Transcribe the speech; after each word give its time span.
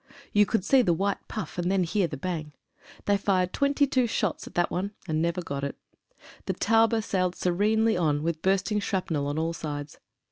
You 0.33 0.47
would 0.51 0.65
see 0.65 0.81
the 0.81 0.95
white 0.95 1.19
puff, 1.27 1.59
and 1.59 1.69
then 1.71 1.83
hear 1.83 2.07
the 2.07 2.17
bang. 2.17 2.53
They 3.05 3.17
fired 3.17 3.53
twenty 3.53 3.85
two 3.85 4.07
shots 4.07 4.49
at 4.55 4.71
one, 4.71 4.93
and 5.07 5.21
never 5.21 5.41
got 5.43 5.63
it. 5.63 5.77
The 6.47 6.53
Taube 6.55 7.03
sailed 7.03 7.35
serenely 7.35 7.95
on, 7.95 8.23
with 8.23 8.41
bursting 8.41 8.79
shrapnel 8.79 9.27
on 9.27 9.37
all 9.37 9.53
sides. 9.53 9.99